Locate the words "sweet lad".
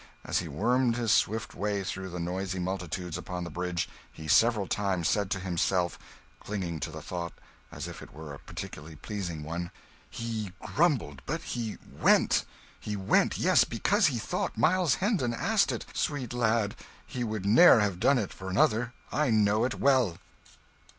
15.93-16.75